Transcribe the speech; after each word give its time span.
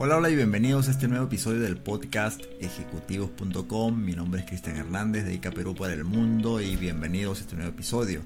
Hola, 0.00 0.18
hola 0.18 0.30
y 0.30 0.36
bienvenidos 0.36 0.86
a 0.86 0.92
este 0.92 1.08
nuevo 1.08 1.24
episodio 1.24 1.58
del 1.58 1.76
podcast 1.76 2.40
ejecutivos.com. 2.60 4.00
Mi 4.00 4.12
nombre 4.12 4.42
es 4.42 4.46
Cristian 4.46 4.76
Hernández 4.76 5.24
de 5.24 5.34
ICA 5.34 5.50
Perú 5.50 5.74
para 5.74 5.92
el 5.92 6.04
Mundo 6.04 6.60
y 6.60 6.76
bienvenidos 6.76 7.38
a 7.38 7.40
este 7.40 7.56
nuevo 7.56 7.72
episodio. 7.72 8.22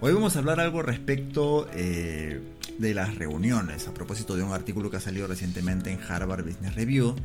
Hoy 0.00 0.12
vamos 0.12 0.36
a 0.36 0.38
hablar 0.38 0.60
algo 0.60 0.80
respecto 0.80 1.66
eh, 1.74 2.40
de 2.78 2.94
las 2.94 3.16
reuniones, 3.16 3.88
a 3.88 3.94
propósito 3.94 4.36
de 4.36 4.44
un 4.44 4.52
artículo 4.52 4.92
que 4.92 4.98
ha 4.98 5.00
salido 5.00 5.26
recientemente 5.26 5.90
en 5.90 5.98
Harvard 6.08 6.44
Business 6.44 6.76
Review, 6.76 7.16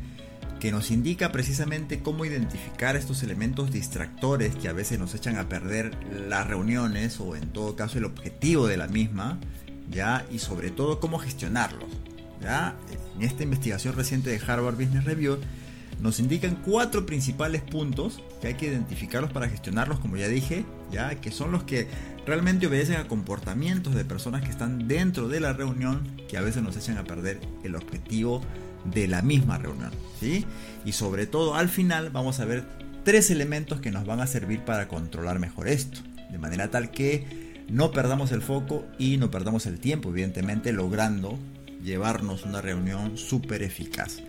que 0.59 0.71
nos 0.71 0.89
indica 0.89 1.31
precisamente 1.31 1.99
cómo 1.99 2.25
identificar 2.25 2.95
estos 2.95 3.21
elementos 3.21 3.69
distractores 3.71 4.55
que 4.55 4.69
a 4.69 4.73
veces 4.73 4.97
nos 4.97 5.13
echan 5.13 5.37
a 5.37 5.47
perder 5.49 5.95
las 6.27 6.47
reuniones 6.47 7.19
o 7.19 7.35
en 7.35 7.53
todo 7.53 7.75
caso 7.75 7.99
el 7.99 8.05
objetivo 8.05 8.65
de 8.65 8.77
la 8.77 8.87
misma, 8.87 9.37
ya 9.87 10.25
y 10.31 10.39
sobre 10.39 10.71
todo 10.71 10.99
cómo 10.99 11.19
gestionarlos. 11.19 11.91
En 12.41 13.21
esta 13.21 13.43
investigación 13.43 13.95
reciente 13.95 14.29
de 14.29 14.39
Harvard 14.46 14.75
Business 14.75 15.05
Review 15.05 15.37
nos 16.01 16.19
indican 16.19 16.55
cuatro 16.63 17.05
principales 17.05 17.61
puntos 17.61 18.21
que 18.39 18.47
hay 18.47 18.54
que 18.54 18.68
identificarlos 18.68 19.32
para 19.32 19.50
gestionarlos, 19.50 20.00
como 20.00 20.18
ya 20.18 20.27
dije, 20.27 20.63
ya 20.91 21.15
que 21.15 21.32
son 21.32 21.51
los 21.51 21.63
que 21.63 21.87
realmente 22.25 22.68
obedecen 22.68 22.97
a 22.97 23.07
comportamientos 23.07 23.96
de 23.96 24.05
personas 24.05 24.43
que 24.43 24.51
están 24.51 24.87
dentro 24.87 25.27
de 25.27 25.39
la 25.39 25.54
reunión 25.54 26.07
que 26.29 26.37
a 26.37 26.41
veces 26.41 26.61
nos 26.61 26.77
echan 26.77 26.97
a 26.97 27.04
perder 27.04 27.39
el 27.63 27.75
objetivo 27.75 28.41
de 28.85 29.07
la 29.07 29.21
misma 29.21 29.57
reunión, 29.57 29.91
¿sí? 30.19 30.46
Y 30.85 30.91
sobre 30.91 31.25
todo 31.25 31.55
al 31.55 31.69
final 31.69 32.11
vamos 32.11 32.39
a 32.39 32.45
ver 32.45 32.63
tres 33.03 33.31
elementos 33.31 33.81
que 33.81 33.91
nos 33.91 34.05
van 34.05 34.19
a 34.19 34.27
servir 34.27 34.63
para 34.66 34.88
controlar 34.88 35.39
mejor 35.39 35.67
esto, 35.67 35.99
de 36.30 36.38
manera 36.38 36.69
tal 36.69 36.91
que 36.91 37.25
no 37.69 37.91
perdamos 37.91 38.31
el 38.31 38.41
foco 38.41 38.85
y 38.99 39.17
no 39.17 39.31
perdamos 39.31 39.66
el 39.66 39.80
tiempo, 39.80 40.09
evidentemente 40.09 40.73
logrando 40.73 41.39
llevarnos 41.88 42.44
una 42.44 42.61
reunión 42.61 43.17
súper 43.17 43.64
eficaz. 43.64 44.19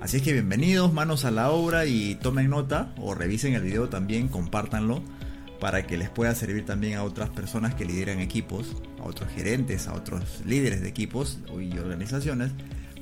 Así 0.00 0.18
es 0.18 0.22
que 0.22 0.34
bienvenidos, 0.34 0.92
manos 0.92 1.24
a 1.24 1.30
la 1.30 1.50
obra 1.50 1.86
y 1.86 2.14
tomen 2.16 2.50
nota 2.50 2.94
o 2.98 3.14
revisen 3.14 3.54
el 3.54 3.62
video 3.62 3.88
también, 3.88 4.28
compártanlo 4.28 5.02
para 5.58 5.86
que 5.86 5.96
les 5.96 6.10
pueda 6.10 6.34
servir 6.34 6.66
también 6.66 6.98
a 6.98 7.02
otras 7.02 7.30
personas 7.30 7.74
que 7.74 7.86
lideran 7.86 8.20
equipos, 8.20 8.76
a 9.00 9.04
otros 9.04 9.30
gerentes, 9.30 9.88
a 9.88 9.94
otros 9.94 10.42
líderes 10.44 10.82
de 10.82 10.88
equipos 10.88 11.38
y 11.58 11.78
organizaciones, 11.78 12.52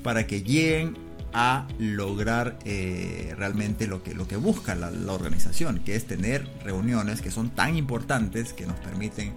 para 0.05 0.29
que 0.29 0.43
lleguen 0.43 0.97
a 1.33 1.67
lograr 1.81 2.57
eh, 2.65 3.35
realmente 3.37 3.89
lo 3.89 4.05
que, 4.05 4.15
lo 4.15 4.29
que 4.29 4.37
busca 4.37 4.77
la, 4.77 4.93
la 4.93 5.13
organización, 5.13 5.81
que 5.81 5.97
es 5.97 6.07
tener 6.07 6.49
reuniones 6.63 7.21
que 7.21 7.33
son 7.33 7.51
tan 7.51 7.77
importantes 7.77 8.53
que 8.53 8.67
nos 8.67 8.79
permiten 8.79 9.33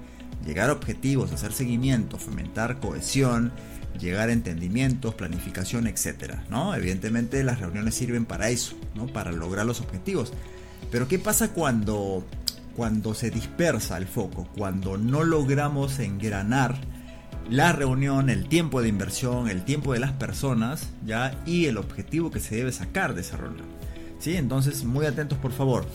llegar 0.45 0.69
a 0.69 0.73
objetivos, 0.73 1.31
hacer 1.31 1.53
seguimiento, 1.53 2.19
fomentar 2.19 2.79
cohesión, 2.79 3.51
llegar 3.99 4.29
a 4.29 4.33
entendimientos, 4.33 5.15
planificación, 5.15 5.87
etcétera, 5.87 6.43
¿no? 6.49 6.75
Evidentemente 6.75 7.43
las 7.43 7.59
reuniones 7.59 7.95
sirven 7.95 8.25
para 8.25 8.49
eso, 8.49 8.75
¿no? 8.95 9.07
Para 9.07 9.31
lograr 9.31 9.65
los 9.65 9.81
objetivos. 9.81 10.33
Pero 10.91 11.07
¿qué 11.07 11.19
pasa 11.19 11.53
cuando 11.53 12.25
cuando 12.77 13.15
se 13.15 13.31
dispersa 13.31 13.97
el 13.97 14.05
foco, 14.05 14.47
cuando 14.55 14.99
no 14.99 15.23
logramos 15.23 15.97
engranar 15.97 16.79
la 17.49 17.71
reunión, 17.71 18.29
el 18.29 18.47
tiempo 18.47 18.83
de 18.83 18.89
inversión, 18.89 19.49
el 19.49 19.65
tiempo 19.65 19.93
de 19.93 19.99
las 19.99 20.11
personas, 20.11 20.89
ya 21.03 21.41
y 21.47 21.65
el 21.65 21.77
objetivo 21.77 22.29
que 22.29 22.39
se 22.39 22.55
debe 22.55 22.71
sacar 22.71 23.15
de 23.15 23.21
esa 23.21 23.35
reunión. 23.35 23.65
¿Sí? 24.19 24.35
Entonces, 24.35 24.83
muy 24.83 25.07
atentos 25.07 25.39
por 25.39 25.51
favor. 25.51 25.87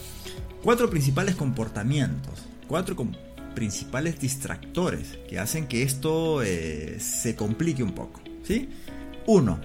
Cuatro 0.65 0.91
principales 0.91 1.37
comportamientos, 1.37 2.41
cuatro 2.67 2.97
principales 3.55 4.19
distractores 4.19 5.19
que 5.29 5.39
hacen 5.39 5.67
que 5.67 5.83
esto 5.83 6.43
eh, 6.43 6.99
se 7.01 7.37
complique 7.37 7.83
un 7.83 7.93
poco. 7.93 8.21
¿sí? 8.45 8.69
Uno, 9.27 9.61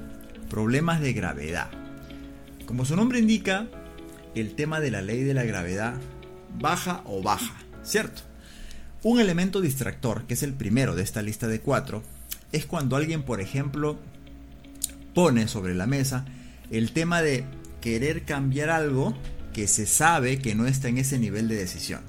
problemas 0.50 1.02
de 1.02 1.14
gravedad. 1.14 1.70
Como 2.66 2.86
su 2.86 2.96
nombre 2.96 3.20
indica, 3.20 3.68
el 4.36 4.56
tema 4.56 4.80
de 4.80 4.92
la 4.92 5.02
ley 5.02 5.24
de 5.24 5.34
la 5.34 5.44
gravedad 5.44 5.96
baja 6.60 7.02
o 7.06 7.22
baja, 7.22 7.56
¿cierto? 7.84 8.22
Un 9.04 9.20
elemento 9.20 9.62
distractor, 9.62 10.26
que 10.26 10.34
es 10.34 10.44
el 10.44 10.54
primero 10.54 10.96
de 10.96 11.04
esta 11.04 11.22
lista 11.22 11.48
de 11.48 11.62
cuatro, 11.62 12.04
es 12.52 12.66
cuando 12.66 12.96
alguien, 12.96 13.24
por 13.24 13.42
ejemplo, 13.42 13.98
pone 15.14 15.48
sobre 15.48 15.76
la 15.76 15.88
mesa 15.88 16.26
el 16.72 16.92
tema 16.92 17.22
de 17.22 17.46
querer 17.82 18.24
cambiar 18.24 18.70
algo 18.70 19.16
que 19.54 19.68
se 19.68 19.86
sabe 19.86 20.40
que 20.40 20.56
no 20.56 20.68
está 20.68 20.90
en 20.90 20.98
ese 20.98 21.18
nivel 21.18 21.48
de 21.48 21.56
decisión. 21.56 22.02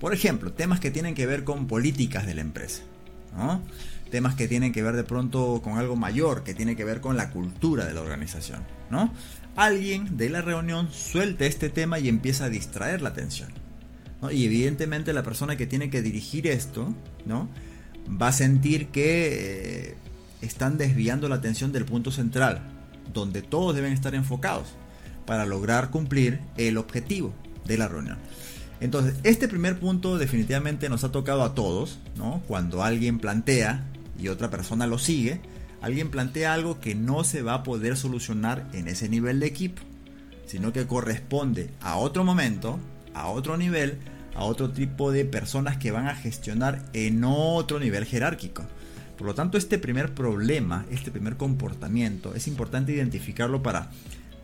Por 0.00 0.12
ejemplo, 0.12 0.52
temas 0.52 0.80
que 0.80 0.90
tienen 0.90 1.14
que 1.14 1.26
ver 1.26 1.44
con 1.44 1.66
políticas 1.66 2.26
de 2.26 2.34
la 2.34 2.40
empresa. 2.40 2.82
Temas 4.10 4.34
que 4.34 4.46
tienen 4.46 4.72
que 4.72 4.82
ver 4.82 4.94
de 4.94 5.04
pronto 5.04 5.60
con 5.62 5.78
algo 5.78 5.96
mayor, 5.96 6.44
que 6.44 6.54
tiene 6.54 6.76
que 6.76 6.84
ver 6.84 7.00
con 7.00 7.16
la 7.16 7.30
cultura 7.30 7.84
de 7.84 7.94
la 7.94 8.00
organización. 8.00 8.62
¿no? 8.90 9.12
Alguien 9.56 10.16
de 10.16 10.30
la 10.30 10.42
reunión 10.42 10.90
suelta 10.92 11.46
este 11.46 11.68
tema 11.68 11.98
y 11.98 12.08
empieza 12.08 12.44
a 12.44 12.48
distraer 12.48 13.02
la 13.02 13.10
atención. 13.10 13.50
Y 14.30 14.46
evidentemente 14.46 15.12
la 15.12 15.22
persona 15.22 15.56
que 15.56 15.66
tiene 15.66 15.90
que 15.90 16.00
dirigir 16.00 16.46
esto 16.46 16.94
¿no? 17.26 17.48
va 18.08 18.28
a 18.28 18.32
sentir 18.32 18.88
que 18.88 19.90
eh, 19.90 19.96
están 20.40 20.78
desviando 20.78 21.28
la 21.28 21.36
atención 21.36 21.72
del 21.72 21.84
punto 21.84 22.10
central, 22.10 22.62
donde 23.12 23.42
todos 23.42 23.74
deben 23.74 23.92
estar 23.92 24.14
enfocados 24.14 24.68
para 25.26 25.46
lograr 25.46 25.90
cumplir 25.90 26.40
el 26.56 26.78
objetivo 26.78 27.34
de 27.64 27.78
la 27.78 27.88
reunión. 27.88 28.18
Entonces, 28.80 29.14
este 29.22 29.48
primer 29.48 29.78
punto 29.78 30.18
definitivamente 30.18 30.88
nos 30.88 31.04
ha 31.04 31.12
tocado 31.12 31.42
a 31.42 31.54
todos, 31.54 31.98
¿no? 32.16 32.42
Cuando 32.46 32.82
alguien 32.82 33.18
plantea 33.18 33.84
y 34.18 34.28
otra 34.28 34.50
persona 34.50 34.86
lo 34.86 34.98
sigue, 34.98 35.40
alguien 35.80 36.10
plantea 36.10 36.52
algo 36.52 36.80
que 36.80 36.94
no 36.94 37.24
se 37.24 37.42
va 37.42 37.54
a 37.54 37.62
poder 37.62 37.96
solucionar 37.96 38.66
en 38.72 38.88
ese 38.88 39.08
nivel 39.08 39.40
de 39.40 39.46
equipo, 39.46 39.82
sino 40.46 40.72
que 40.72 40.86
corresponde 40.86 41.70
a 41.80 41.96
otro 41.96 42.24
momento, 42.24 42.78
a 43.14 43.28
otro 43.28 43.56
nivel, 43.56 43.98
a 44.34 44.44
otro 44.44 44.70
tipo 44.70 45.12
de 45.12 45.24
personas 45.24 45.76
que 45.76 45.92
van 45.92 46.08
a 46.08 46.16
gestionar 46.16 46.84
en 46.92 47.22
otro 47.24 47.78
nivel 47.78 48.04
jerárquico. 48.04 48.64
Por 49.16 49.28
lo 49.28 49.34
tanto, 49.34 49.56
este 49.56 49.78
primer 49.78 50.12
problema, 50.12 50.84
este 50.90 51.12
primer 51.12 51.36
comportamiento, 51.36 52.34
es 52.34 52.48
importante 52.48 52.92
identificarlo 52.92 53.62
para 53.62 53.90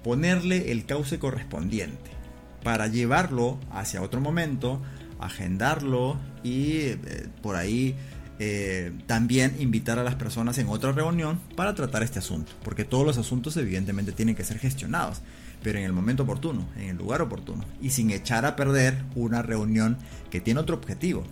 ponerle 0.05 0.71
el 0.71 0.87
cauce 0.87 1.19
correspondiente 1.19 2.20
para 2.63 2.87
llevarlo 2.87 3.59
hacia 3.71 4.03
otro 4.03 4.21
momento, 4.21 4.81
agendarlo 5.19 6.17
y 6.43 6.79
eh, 6.79 7.29
por 7.43 7.57
ahí 7.57 7.97
eh, 8.43 8.93
también 9.07 9.57
invitar 9.59 9.99
a 9.99 10.03
las 10.03 10.15
personas 10.15 10.57
en 10.57 10.69
otra 10.69 10.93
reunión 10.93 11.39
para 11.57 11.75
tratar 11.75 12.03
este 12.03 12.21
asunto, 12.21 12.53
porque 12.65 12.85
todos 12.85 13.05
los 13.05 13.19
asuntos 13.19 13.57
evidentemente 13.59 14.13
tienen 14.13 14.35
que 14.35 14.45
ser 14.45 14.59
gestionados, 14.59 15.21
pero 15.63 15.79
en 15.79 15.85
el 15.85 15.93
momento 15.93 16.23
oportuno, 16.23 16.67
en 16.77 16.89
el 16.89 16.97
lugar 16.97 17.21
oportuno 17.21 17.65
y 17.83 17.91
sin 17.91 18.11
echar 18.11 18.47
a 18.47 18.57
perder 18.57 19.05
una 19.15 19.43
reunión 19.43 19.99
que 20.31 20.41
tiene 20.41 20.61
otro 20.61 20.77
objetivo. 20.77 21.25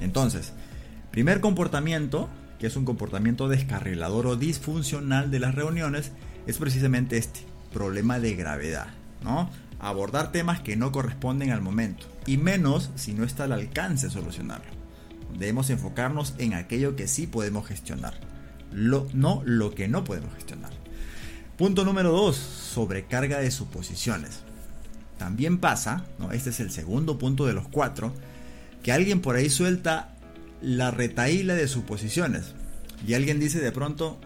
Entonces, 0.00 0.52
primer 1.12 1.40
comportamiento, 1.40 2.28
que 2.58 2.66
es 2.66 2.76
un 2.76 2.84
comportamiento 2.84 3.48
descarrilador 3.48 4.26
o 4.26 4.36
disfuncional 4.36 5.30
de 5.30 5.38
las 5.38 5.54
reuniones, 5.54 6.10
es 6.48 6.58
precisamente 6.58 7.16
este, 7.16 7.40
problema 7.72 8.18
de 8.18 8.34
gravedad, 8.34 8.88
¿no? 9.22 9.50
Abordar 9.80 10.32
temas 10.32 10.60
que 10.60 10.76
no 10.76 10.92
corresponden 10.92 11.50
al 11.50 11.62
momento, 11.62 12.06
y 12.26 12.36
menos 12.36 12.90
si 12.96 13.14
no 13.14 13.24
está 13.24 13.44
al 13.44 13.52
alcance 13.52 14.10
solucionarlo. 14.10 14.70
Debemos 15.38 15.70
enfocarnos 15.70 16.34
en 16.38 16.54
aquello 16.54 16.96
que 16.96 17.08
sí 17.08 17.26
podemos 17.26 17.66
gestionar, 17.66 18.14
lo, 18.72 19.06
no 19.12 19.42
lo 19.44 19.74
que 19.74 19.88
no 19.88 20.04
podemos 20.04 20.34
gestionar. 20.34 20.72
Punto 21.56 21.84
número 21.84 22.10
2, 22.12 22.36
sobrecarga 22.36 23.38
de 23.38 23.50
suposiciones. 23.50 24.40
También 25.18 25.58
pasa, 25.58 26.04
¿no? 26.18 26.32
este 26.32 26.50
es 26.50 26.60
el 26.60 26.70
segundo 26.70 27.18
punto 27.18 27.46
de 27.46 27.52
los 27.52 27.68
cuatro, 27.68 28.14
que 28.82 28.92
alguien 28.92 29.20
por 29.20 29.36
ahí 29.36 29.50
suelta 29.50 30.14
la 30.62 30.90
retaíla 30.90 31.54
de 31.54 31.68
suposiciones. 31.68 32.54
Y 33.06 33.14
alguien 33.14 33.38
dice 33.38 33.60
de 33.60 33.72
pronto, 33.72 34.18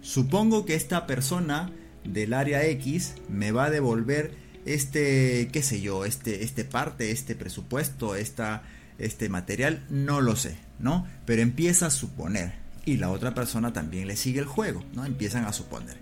supongo 0.00 0.64
que 0.64 0.74
esta 0.74 1.06
persona 1.06 1.70
del 2.04 2.32
área 2.32 2.64
X 2.66 3.14
me 3.28 3.52
va 3.52 3.66
a 3.66 3.70
devolver 3.70 4.41
este, 4.64 5.48
qué 5.52 5.62
sé 5.62 5.80
yo, 5.80 6.04
este, 6.04 6.44
este 6.44 6.64
parte, 6.64 7.10
este 7.10 7.34
presupuesto, 7.34 8.14
esta, 8.14 8.62
este 8.98 9.28
material, 9.28 9.84
no 9.90 10.20
lo 10.20 10.36
sé, 10.36 10.56
¿no? 10.78 11.06
Pero 11.24 11.42
empieza 11.42 11.86
a 11.86 11.90
suponer 11.90 12.54
y 12.84 12.96
la 12.96 13.10
otra 13.10 13.34
persona 13.34 13.72
también 13.72 14.08
le 14.08 14.16
sigue 14.16 14.40
el 14.40 14.46
juego, 14.46 14.84
¿no? 14.94 15.04
Empiezan 15.04 15.44
a 15.44 15.52
suponer. 15.52 15.96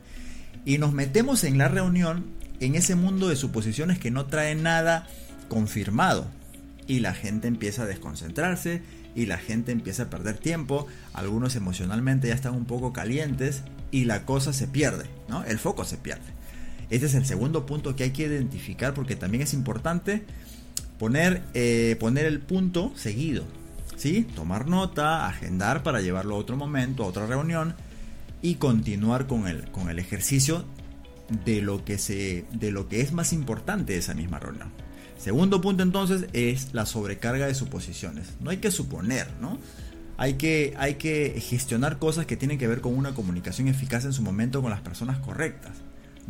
Y 0.64 0.78
nos 0.78 0.92
metemos 0.92 1.44
en 1.44 1.58
la 1.58 1.68
reunión 1.68 2.26
en 2.60 2.74
ese 2.74 2.94
mundo 2.94 3.28
de 3.28 3.36
suposiciones 3.36 3.98
que 3.98 4.10
no 4.10 4.26
trae 4.26 4.54
nada 4.54 5.06
confirmado. 5.48 6.26
Y 6.86 7.00
la 7.00 7.14
gente 7.14 7.48
empieza 7.48 7.82
a 7.82 7.86
desconcentrarse 7.86 8.82
y 9.14 9.26
la 9.26 9.38
gente 9.38 9.72
empieza 9.72 10.04
a 10.04 10.10
perder 10.10 10.38
tiempo, 10.38 10.86
algunos 11.12 11.56
emocionalmente 11.56 12.28
ya 12.28 12.34
están 12.34 12.54
un 12.54 12.64
poco 12.64 12.92
calientes 12.92 13.62
y 13.90 14.04
la 14.04 14.24
cosa 14.24 14.52
se 14.52 14.68
pierde, 14.68 15.06
¿no? 15.28 15.44
El 15.44 15.58
foco 15.58 15.84
se 15.84 15.96
pierde. 15.96 16.39
Este 16.90 17.06
es 17.06 17.14
el 17.14 17.24
segundo 17.24 17.66
punto 17.66 17.96
que 17.96 18.04
hay 18.04 18.10
que 18.10 18.24
identificar 18.24 18.94
porque 18.94 19.16
también 19.16 19.42
es 19.42 19.54
importante 19.54 20.24
poner, 20.98 21.42
eh, 21.54 21.96
poner 21.98 22.26
el 22.26 22.40
punto 22.40 22.92
seguido. 22.96 23.44
¿sí? 23.96 24.26
Tomar 24.34 24.66
nota, 24.66 25.26
agendar 25.26 25.82
para 25.82 26.00
llevarlo 26.00 26.34
a 26.34 26.38
otro 26.38 26.56
momento, 26.56 27.04
a 27.04 27.06
otra 27.06 27.26
reunión 27.26 27.74
y 28.42 28.56
continuar 28.56 29.26
con 29.26 29.46
el, 29.46 29.70
con 29.70 29.90
el 29.90 29.98
ejercicio 29.98 30.64
de 31.44 31.60
lo, 31.62 31.84
que 31.84 31.98
se, 31.98 32.44
de 32.52 32.72
lo 32.72 32.88
que 32.88 33.02
es 33.02 33.12
más 33.12 33.32
importante 33.32 33.92
de 33.92 33.98
esa 33.98 34.14
misma 34.14 34.38
reunión. 34.38 34.72
Segundo 35.18 35.60
punto 35.60 35.82
entonces 35.82 36.26
es 36.32 36.72
la 36.72 36.86
sobrecarga 36.86 37.46
de 37.46 37.54
suposiciones. 37.54 38.28
No 38.40 38.50
hay 38.50 38.56
que 38.56 38.70
suponer, 38.70 39.28
¿no? 39.40 39.58
Hay 40.16 40.34
que, 40.34 40.74
hay 40.78 40.94
que 40.94 41.40
gestionar 41.40 41.98
cosas 41.98 42.26
que 42.26 42.36
tienen 42.36 42.58
que 42.58 42.66
ver 42.66 42.80
con 42.80 42.96
una 42.96 43.14
comunicación 43.14 43.68
eficaz 43.68 44.04
en 44.06 44.12
su 44.12 44.22
momento 44.22 44.62
con 44.62 44.70
las 44.70 44.80
personas 44.80 45.18
correctas. 45.18 45.72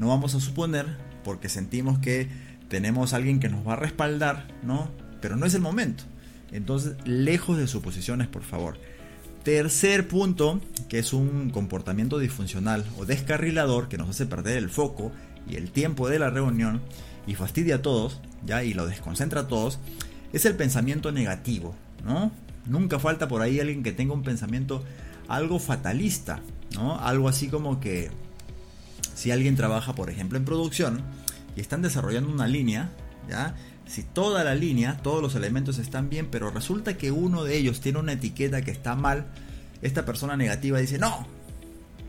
No 0.00 0.08
vamos 0.08 0.35
a 0.35 0.41
suponer 0.41 0.87
porque 1.25 1.50
sentimos 1.50 1.99
que 1.99 2.26
tenemos 2.69 3.12
a 3.12 3.17
alguien 3.17 3.38
que 3.38 3.50
nos 3.50 3.69
va 3.69 3.75
a 3.75 3.76
respaldar, 3.76 4.49
¿no? 4.62 4.91
Pero 5.20 5.37
no 5.37 5.44
es 5.44 5.52
el 5.52 5.61
momento. 5.61 6.05
Entonces, 6.52 6.94
lejos 7.05 7.58
de 7.58 7.67
suposiciones, 7.67 8.26
por 8.26 8.43
favor. 8.43 8.79
Tercer 9.43 10.08
punto, 10.08 10.58
que 10.88 10.99
es 10.99 11.12
un 11.12 11.50
comportamiento 11.50 12.19
disfuncional 12.19 12.82
o 12.97 13.05
descarrilador 13.05 13.91
que 13.91 13.99
nos 13.99 14.08
hace 14.08 14.25
perder 14.25 14.56
el 14.56 14.70
foco 14.70 15.12
y 15.47 15.56
el 15.56 15.70
tiempo 15.70 16.08
de 16.08 16.19
la 16.19 16.31
reunión 16.31 16.81
y 17.26 17.35
fastidia 17.35 17.76
a 17.76 17.82
todos, 17.82 18.23
ya 18.43 18.64
y 18.64 18.73
lo 18.73 18.87
desconcentra 18.87 19.43
a 19.43 19.49
todos, 19.49 19.81
es 20.32 20.47
el 20.47 20.56
pensamiento 20.56 21.12
negativo, 21.12 21.75
¿no? 22.06 22.32
Nunca 22.64 22.99
falta 22.99 23.29
por 23.29 23.43
ahí 23.43 23.61
alguien 23.61 23.82
que 23.82 23.93
tenga 23.93 24.14
un 24.14 24.23
pensamiento 24.23 24.82
algo 25.29 25.58
fatalista, 25.58 26.41
¿no? 26.75 26.99
Algo 26.99 27.29
así 27.29 27.49
como 27.49 27.81
que 27.81 28.11
si 29.15 29.31
alguien 29.31 29.57
trabaja, 29.57 29.95
por 29.95 30.11
ejemplo, 30.11 30.39
en 30.39 30.45
producción 30.45 31.03
y 31.57 31.61
están 31.61 31.83
desarrollando 31.83 32.31
una 32.31 32.47
línea, 32.47 32.91
¿ya? 33.29 33.55
Si 33.87 34.03
toda 34.03 34.45
la 34.45 34.55
línea, 34.55 34.99
todos 34.99 35.21
los 35.21 35.35
elementos 35.35 35.79
están 35.79 36.09
bien, 36.09 36.29
pero 36.31 36.51
resulta 36.51 36.97
que 36.97 37.11
uno 37.11 37.43
de 37.45 37.57
ellos 37.57 37.81
tiene 37.81 37.99
una 37.99 38.12
etiqueta 38.12 38.62
que 38.62 38.71
está 38.71 38.95
mal, 38.95 39.27
esta 39.83 40.05
persona 40.05 40.37
negativa 40.37 40.79
dice, 40.79 40.99
no, 40.99 41.27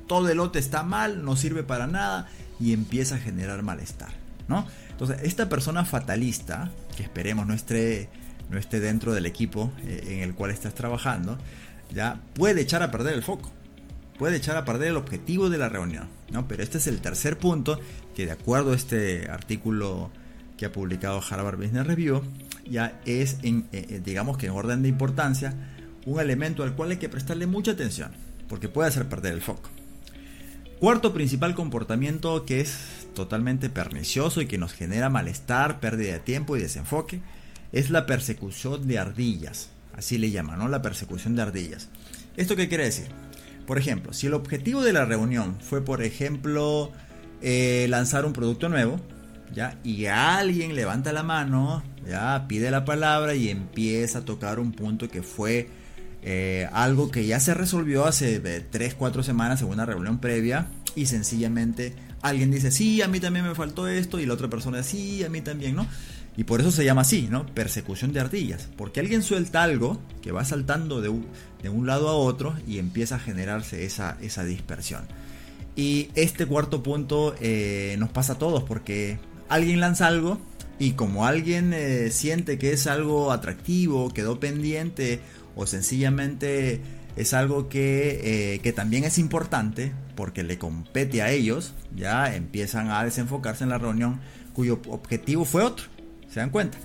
todo 0.07 0.29
el 0.29 0.37
lote 0.37 0.59
está 0.59 0.83
mal, 0.83 1.23
no 1.25 1.35
sirve 1.35 1.63
para 1.63 1.87
nada 1.87 2.27
y 2.59 2.73
empieza 2.73 3.15
a 3.15 3.17
generar 3.17 3.63
malestar, 3.63 4.11
¿no? 4.47 4.67
Entonces, 4.91 5.19
esta 5.23 5.49
persona 5.49 5.83
fatalista, 5.83 6.69
que 6.95 7.03
esperemos 7.03 7.47
no 7.47 7.55
esté, 7.55 8.09
no 8.49 8.59
esté 8.59 8.79
dentro 8.79 9.13
del 9.13 9.25
equipo 9.25 9.71
eh, 9.83 10.03
en 10.09 10.19
el 10.19 10.35
cual 10.35 10.51
estás 10.51 10.75
trabajando, 10.75 11.39
ya 11.91 12.21
puede 12.33 12.61
echar 12.61 12.83
a 12.83 12.91
perder 12.91 13.15
el 13.15 13.23
foco, 13.23 13.51
puede 14.17 14.37
echar 14.37 14.57
a 14.57 14.65
perder 14.65 14.89
el 14.89 14.97
objetivo 14.97 15.49
de 15.49 15.57
la 15.57 15.69
reunión, 15.69 16.07
¿no? 16.31 16.47
Pero 16.47 16.63
este 16.63 16.77
es 16.77 16.87
el 16.87 17.01
tercer 17.01 17.37
punto 17.37 17.79
que 18.15 18.25
de 18.25 18.31
acuerdo 18.31 18.73
a 18.73 18.75
este 18.75 19.29
artículo 19.29 20.11
que 20.57 20.65
ha 20.65 20.71
publicado 20.71 21.21
Harvard 21.27 21.57
Business 21.57 21.87
Review, 21.87 22.21
ya 22.69 22.99
es, 23.05 23.37
en, 23.41 23.67
eh, 23.71 23.85
eh, 23.89 24.01
digamos 24.03 24.37
que 24.37 24.45
en 24.47 24.51
orden 24.53 24.83
de 24.83 24.89
importancia, 24.89 25.55
un 26.05 26.19
elemento 26.19 26.63
al 26.63 26.75
cual 26.75 26.91
hay 26.91 26.97
que 26.97 27.09
prestarle 27.09 27.47
mucha 27.47 27.71
atención, 27.71 28.11
porque 28.47 28.69
puede 28.69 28.89
hacer 28.89 29.09
perder 29.09 29.33
el 29.33 29.41
foco. 29.41 29.69
Cuarto 30.79 31.13
principal 31.13 31.53
comportamiento 31.53 32.45
que 32.45 32.61
es 32.61 33.07
totalmente 33.13 33.69
pernicioso 33.69 34.41
y 34.41 34.47
que 34.47 34.57
nos 34.57 34.73
genera 34.73 35.09
malestar, 35.09 35.79
pérdida 35.79 36.13
de 36.13 36.19
tiempo 36.19 36.57
y 36.57 36.61
desenfoque, 36.61 37.21
es 37.71 37.89
la 37.89 38.05
persecución 38.05 38.87
de 38.87 38.99
ardillas. 38.99 39.69
Así 39.93 40.17
le 40.17 40.31
llaman, 40.31 40.59
¿no? 40.59 40.67
La 40.67 40.81
persecución 40.81 41.35
de 41.35 41.41
ardillas. 41.41 41.89
¿Esto 42.37 42.55
qué 42.55 42.67
quiere 42.67 42.85
decir? 42.85 43.07
Por 43.71 43.77
ejemplo, 43.77 44.11
si 44.11 44.27
el 44.27 44.33
objetivo 44.33 44.83
de 44.83 44.91
la 44.91 45.05
reunión 45.05 45.55
fue, 45.61 45.79
por 45.79 46.03
ejemplo, 46.03 46.91
eh, 47.41 47.85
lanzar 47.87 48.25
un 48.25 48.33
producto 48.33 48.67
nuevo, 48.67 48.99
¿ya? 49.53 49.77
Y 49.81 50.07
alguien 50.07 50.75
levanta 50.75 51.13
la 51.13 51.23
mano, 51.23 51.81
¿ya? 52.05 52.49
Pide 52.49 52.69
la 52.69 52.83
palabra 52.83 53.33
y 53.33 53.47
empieza 53.47 54.19
a 54.19 54.25
tocar 54.25 54.59
un 54.59 54.73
punto 54.73 55.07
que 55.07 55.23
fue 55.23 55.69
eh, 56.21 56.67
algo 56.73 57.11
que 57.11 57.25
ya 57.25 57.39
se 57.39 57.53
resolvió 57.53 58.05
hace 58.05 58.41
3, 58.41 58.93
4 58.93 59.23
semanas 59.23 59.61
en 59.61 59.69
una 59.69 59.85
reunión 59.85 60.19
previa 60.19 60.67
y 60.93 61.05
sencillamente 61.05 61.93
alguien 62.21 62.51
dice, 62.51 62.71
sí, 62.71 63.01
a 63.01 63.07
mí 63.07 63.21
también 63.21 63.47
me 63.47 63.55
faltó 63.55 63.87
esto 63.87 64.19
y 64.19 64.25
la 64.25 64.33
otra 64.33 64.49
persona, 64.49 64.83
sí, 64.83 65.23
a 65.23 65.29
mí 65.29 65.39
también, 65.39 65.77
¿no? 65.77 65.87
Y 66.37 66.45
por 66.45 66.61
eso 66.61 66.71
se 66.71 66.85
llama 66.85 67.01
así, 67.01 67.27
¿no? 67.29 67.45
Persecución 67.45 68.13
de 68.13 68.21
ardillas. 68.21 68.69
Porque 68.77 68.99
alguien 68.99 69.21
suelta 69.21 69.63
algo 69.63 69.99
que 70.21 70.31
va 70.31 70.45
saltando 70.45 71.01
de 71.01 71.09
un, 71.09 71.25
de 71.61 71.69
un 71.69 71.85
lado 71.85 72.09
a 72.09 72.13
otro 72.13 72.55
y 72.67 72.79
empieza 72.79 73.15
a 73.15 73.19
generarse 73.19 73.85
esa, 73.85 74.17
esa 74.21 74.43
dispersión. 74.43 75.03
Y 75.75 76.09
este 76.15 76.45
cuarto 76.45 76.83
punto 76.83 77.35
eh, 77.39 77.95
nos 77.99 78.09
pasa 78.09 78.33
a 78.33 78.37
todos 78.37 78.63
porque 78.63 79.19
alguien 79.49 79.79
lanza 79.79 80.07
algo 80.07 80.39
y 80.79 80.91
como 80.93 81.25
alguien 81.25 81.73
eh, 81.73 82.09
siente 82.11 82.57
que 82.57 82.73
es 82.73 82.87
algo 82.87 83.31
atractivo, 83.31 84.09
quedó 84.13 84.39
pendiente 84.39 85.21
o 85.55 85.65
sencillamente 85.67 86.81
es 87.15 87.33
algo 87.33 87.69
que, 87.69 88.53
eh, 88.55 88.59
que, 88.59 88.73
también 88.73 89.03
es 89.03 89.17
importante 89.17 89.91
porque 90.15 90.43
le 90.43 90.57
compete 90.57 91.21
a 91.21 91.31
ellos, 91.31 91.73
ya 91.95 92.35
empiezan 92.35 92.89
a 92.89 93.03
desenfocarse 93.03 93.63
en 93.63 93.69
la 93.69 93.77
reunión 93.77 94.21
cuyo 94.53 94.81
objetivo 94.87 95.45
fue 95.45 95.63
otro. 95.63 95.85
¿Se 96.31 96.39
dan 96.39 96.49
cuenta? 96.49 96.77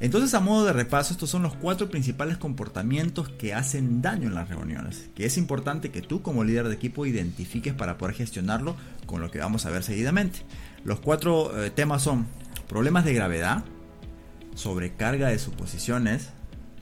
Entonces, 0.00 0.34
a 0.34 0.40
modo 0.40 0.66
de 0.66 0.72
repaso, 0.72 1.12
estos 1.12 1.30
son 1.30 1.42
los 1.42 1.54
cuatro 1.54 1.88
principales 1.88 2.36
comportamientos 2.36 3.28
que 3.28 3.54
hacen 3.54 4.02
daño 4.02 4.28
en 4.28 4.34
las 4.34 4.48
reuniones, 4.48 5.08
que 5.14 5.24
es 5.24 5.38
importante 5.38 5.90
que 5.90 6.02
tú 6.02 6.20
como 6.20 6.44
líder 6.44 6.68
de 6.68 6.74
equipo 6.74 7.06
identifiques 7.06 7.72
para 7.72 7.96
poder 7.96 8.14
gestionarlo 8.14 8.76
con 9.06 9.20
lo 9.20 9.30
que 9.30 9.38
vamos 9.38 9.64
a 9.64 9.70
ver 9.70 9.82
seguidamente. 9.82 10.40
Los 10.84 11.00
cuatro 11.00 11.64
eh, 11.64 11.70
temas 11.70 12.02
son 12.02 12.26
problemas 12.68 13.04
de 13.04 13.14
gravedad, 13.14 13.64
sobrecarga 14.54 15.28
de 15.28 15.38
suposiciones, 15.38 16.30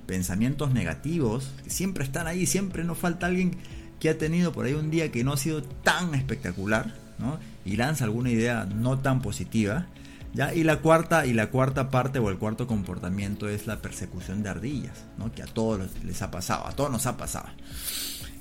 pensamientos 0.07 0.73
negativos, 0.73 1.51
que 1.63 1.71
siempre 1.71 2.05
están 2.05 2.27
ahí, 2.27 2.47
siempre 2.47 2.83
nos 2.83 2.99
falta 2.99 3.27
alguien 3.27 3.57
que 4.01 4.09
ha 4.09 4.19
tenido 4.19 4.53
por 4.53 4.65
ahí 4.65 4.73
un 4.73 4.91
día 4.91 5.13
que 5.13 5.23
no 5.23 5.35
ha 5.35 5.37
sido 5.37 5.63
tan 5.63 6.15
espectacular, 6.15 6.95
¿no? 7.19 7.39
Y 7.65 7.77
lanza 7.77 8.05
alguna 8.05 8.31
idea 8.31 8.65
no 8.65 8.99
tan 8.99 9.23
positiva. 9.23 9.87
¿Ya? 10.33 10.55
Y 10.55 10.65
la 10.65 10.81
cuarta, 10.81 11.27
y 11.27 11.33
la 11.33 11.51
cuarta 11.51 11.91
parte 11.91 12.19
o 12.19 12.31
el 12.31 12.39
cuarto 12.39 12.67
comportamiento 12.67 13.49
es 13.49 13.67
la 13.67 13.81
persecución 13.81 14.43
de 14.43 14.51
ardillas, 14.51 15.05
¿no? 15.19 15.33
Que 15.33 15.43
a 15.43 15.47
todos 15.47 15.91
les 16.05 16.23
ha 16.23 16.31
pasado, 16.31 16.67
a 16.67 16.73
todos 16.73 16.91
nos 16.91 17.07
ha 17.07 17.17
pasado. 17.17 17.49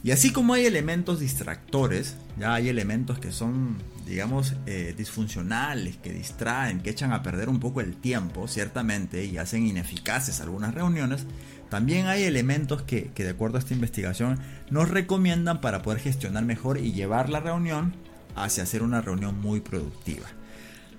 Y 0.04 0.12
así 0.12 0.32
como 0.32 0.56
hay 0.56 0.66
elementos 0.66 1.20
distractores, 1.20 2.16
ya 2.40 2.56
hay 2.56 2.70
elementos 2.70 3.20
que 3.20 3.32
son, 3.32 3.78
digamos, 4.08 4.56
eh, 4.66 4.96
disfuncionales, 4.98 5.98
que 5.98 6.12
distraen, 6.12 6.82
que 6.82 6.90
echan 6.90 7.14
a 7.14 7.22
perder 7.22 7.50
un 7.50 7.60
poco 7.60 7.82
el 7.82 7.96
tiempo, 7.96 8.48
ciertamente, 8.48 9.26
y 9.26 9.38
hacen 9.38 9.68
ineficaces 9.68 10.42
algunas 10.42 10.74
reuniones, 10.74 11.28
también 11.70 12.08
hay 12.08 12.24
elementos 12.24 12.82
que, 12.82 13.12
que 13.14 13.24
de 13.24 13.30
acuerdo 13.30 13.58
a 13.58 13.60
esta 13.60 13.76
investigación 13.76 14.40
nos 14.72 14.90
recomiendan 14.90 15.62
para 15.62 15.84
poder 15.84 16.02
gestionar 16.02 16.46
mejor 16.46 16.80
y 16.80 16.94
llevar 16.94 17.30
la 17.30 17.40
reunión 17.40 17.94
hacia 18.36 18.64
hacer 18.64 18.82
una 18.82 19.02
reunión 19.02 19.40
muy 19.40 19.60
productiva. 19.62 20.26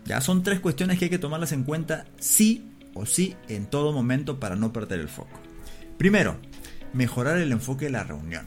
Ya 0.05 0.21
son 0.21 0.43
tres 0.43 0.61
cuestiones 0.61 0.99
que 0.99 1.07
hay 1.07 1.11
que 1.11 1.19
tomarlas 1.19 1.53
en 1.53 1.65
cuenta 1.65 2.07
sí 2.19 2.69
o 2.95 3.07
sí 3.07 3.37
en 3.49 3.67
todo 3.67 3.93
momento 3.93 4.41
para 4.41 4.57
no 4.57 4.73
perder 4.73 5.01
el 5.01 5.09
foco. 5.09 5.41
Primero, 5.97 6.37
mejorar 6.93 7.39
el 7.39 7.53
enfoque 7.53 7.87
de 7.87 7.93
la 7.93 8.05
reunión. 8.05 8.47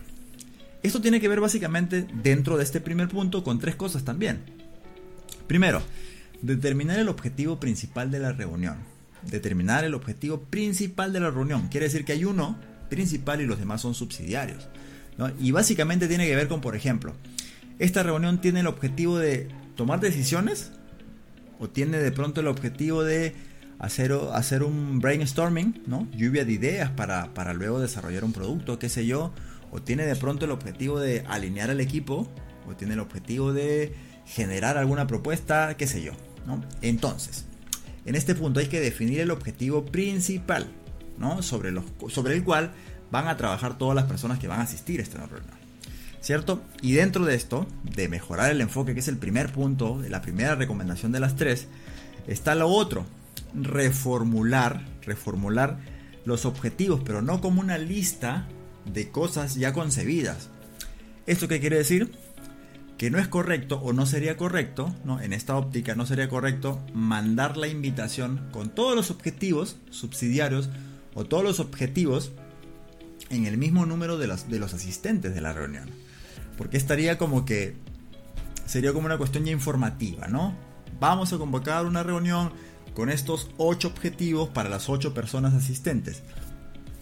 Esto 0.84 1.02
tiene 1.02 1.20
que 1.20 1.28
ver 1.28 1.40
básicamente 1.40 2.06
dentro 2.22 2.58
de 2.58 2.64
este 2.64 2.82
primer 2.82 3.08
punto 3.08 3.44
con 3.44 3.60
tres 3.60 3.76
cosas 3.76 4.04
también. 4.04 4.42
Primero, 5.48 5.82
determinar 6.42 7.00
el 7.00 7.10
objetivo 7.10 7.60
principal 7.60 8.12
de 8.12 8.20
la 8.20 8.34
reunión. 8.34 8.78
Determinar 9.24 9.84
el 9.84 9.96
objetivo 9.96 10.42
principal 10.42 11.12
de 11.12 11.22
la 11.22 11.32
reunión. 11.32 11.70
Quiere 11.70 11.88
decir 11.88 12.06
que 12.06 12.12
hay 12.12 12.26
uno 12.26 12.60
principal 12.90 13.42
y 13.42 13.48
los 13.48 13.58
demás 13.58 13.82
son 13.82 13.96
subsidiarios. 13.96 14.68
Y 15.40 15.52
básicamente 15.52 16.08
tiene 16.08 16.28
que 16.28 16.36
ver 16.36 16.48
con, 16.48 16.62
por 16.62 16.76
ejemplo, 16.76 17.16
esta 17.80 18.04
reunión 18.04 18.42
tiene 18.42 18.60
el 18.60 18.68
objetivo 18.68 19.18
de 19.18 19.48
tomar 19.76 20.00
decisiones 20.02 20.72
o 21.60 21.70
tiene 21.70 21.98
de 21.98 22.12
pronto 22.12 22.42
el 22.42 22.48
objetivo 22.48 23.04
de 23.04 23.34
hacer, 23.80 24.14
hacer 24.34 24.64
un 24.64 25.00
brainstorming, 25.00 25.84
¿no? 25.88 26.08
lluvia 26.12 26.46
de 26.46 26.54
ideas 26.54 26.92
para, 26.92 27.34
para 27.34 27.54
luego 27.54 27.80
desarrollar 27.80 28.24
un 28.24 28.34
producto, 28.34 28.80
qué 28.80 28.90
sé 28.90 29.06
yo, 29.06 29.34
o 29.72 29.82
tiene 29.82 30.06
de 30.06 30.16
pronto 30.16 30.46
el 30.46 30.52
objetivo 30.52 31.00
de 31.00 31.24
alinear 31.28 31.70
al 31.70 31.82
equipo, 31.82 32.28
o 32.68 32.76
tiene 32.76 32.94
el 32.94 33.00
objetivo 33.00 33.54
de 33.54 33.94
generar 34.26 34.78
alguna 34.78 35.08
propuesta, 35.08 35.76
qué 35.78 35.88
sé 35.88 36.02
yo. 36.04 36.14
Entonces, 36.82 37.46
en 38.06 38.16
este 38.16 38.36
punto 38.36 38.60
hay 38.60 38.68
que 38.68 38.80
definir 38.80 39.20
el 39.20 39.32
objetivo 39.32 39.86
principal, 39.86 40.68
¿no? 41.18 41.42
sobre, 41.42 41.74
sobre 42.10 42.36
el 42.36 42.44
cual 42.44 42.72
van 43.12 43.28
a 43.28 43.38
trabajar 43.38 43.78
todas 43.78 43.96
las 43.96 44.06
personas 44.06 44.40
que 44.40 44.48
van 44.48 44.60
a 44.60 44.64
asistir 44.64 45.00
a 45.00 45.04
esta 45.04 45.26
reunión. 45.26 45.65
¿Cierto? 46.26 46.64
Y 46.82 46.94
dentro 46.94 47.24
de 47.24 47.36
esto, 47.36 47.68
de 47.84 48.08
mejorar 48.08 48.50
el 48.50 48.60
enfoque, 48.60 48.96
que 48.96 49.00
es 49.02 49.08
el 49.08 49.20
primer 49.20 49.52
punto, 49.54 50.02
la 50.10 50.24
primera 50.24 50.56
recomendación 50.56 51.12
de 51.12 51.20
las 51.20 51.36
tres, 51.36 51.68
está 52.26 52.56
lo 52.56 52.68
otro, 52.68 53.06
reformular, 53.54 54.84
reformular 55.04 55.78
los 56.26 56.46
objetivos, 56.46 57.02
pero 57.06 57.22
no 57.22 57.42
como 57.42 57.62
una 57.62 57.78
lista 57.78 58.48
de 58.92 59.10
cosas 59.10 59.54
ya 59.54 59.72
concebidas. 59.72 60.50
¿Esto 61.28 61.48
qué 61.48 61.60
quiere 61.60 61.78
decir? 61.78 62.12
Que 62.98 63.12
no 63.12 63.20
es 63.20 63.28
correcto 63.28 63.80
o 63.84 63.94
no 63.94 64.08
sería 64.08 64.36
correcto, 64.36 64.96
¿no? 65.04 65.22
en 65.22 65.32
esta 65.32 65.56
óptica 65.56 65.94
no 65.94 66.08
sería 66.08 66.28
correcto 66.28 66.84
mandar 66.92 67.56
la 67.56 67.68
invitación 67.68 68.50
con 68.52 68.72
todos 68.72 68.96
los 68.96 69.12
objetivos 69.12 69.78
subsidiarios 69.92 70.72
o 71.14 71.26
todos 71.26 71.44
los 71.44 71.60
objetivos 71.60 72.32
en 73.30 73.46
el 73.46 73.60
mismo 73.60 73.86
número 73.86 74.18
de 74.18 74.26
los, 74.26 74.50
de 74.50 74.58
los 74.58 74.74
asistentes 74.74 75.36
de 75.36 75.42
la 75.42 75.54
reunión. 75.54 76.05
Porque 76.58 76.78
estaría 76.78 77.18
como 77.18 77.46
que 77.46 77.76
sería 78.66 78.94
como 78.94 79.06
una 79.06 79.18
cuestión 79.18 79.46
ya 79.46 79.52
informativa, 79.52 80.28
¿no? 80.28 80.56
Vamos 81.00 81.34
a 81.34 81.38
convocar 81.38 81.86
una 81.86 82.04
reunión 82.04 82.52
con 82.94 83.10
estos 83.10 83.52
ocho 83.58 83.90
objetivos 83.90 84.50
para 84.50 84.70
las 84.70 84.90
ocho 84.90 85.14
personas 85.14 85.54
asistentes. 85.54 86.24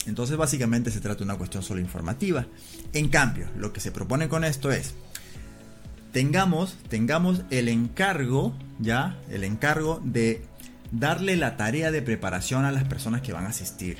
Entonces 0.05 0.35
básicamente 0.35 0.91
se 0.91 0.99
trata 0.99 1.19
de 1.19 1.25
una 1.25 1.37
cuestión 1.37 1.63
solo 1.63 1.79
informativa. 1.79 2.45
En 2.91 3.09
cambio, 3.09 3.47
lo 3.57 3.71
que 3.71 3.79
se 3.79 3.91
propone 3.91 4.27
con 4.27 4.43
esto 4.43 4.71
es 4.71 4.95
tengamos, 6.11 6.77
tengamos 6.89 7.43
el 7.49 7.69
encargo, 7.69 8.53
ya, 8.79 9.17
el 9.29 9.43
encargo 9.43 10.01
de 10.03 10.45
darle 10.91 11.37
la 11.37 11.57
tarea 11.57 11.91
de 11.91 12.01
preparación 12.01 12.65
a 12.65 12.71
las 12.71 12.83
personas 12.83 13.21
que 13.21 13.33
van 13.33 13.45
a 13.45 13.49
asistir. 13.49 13.97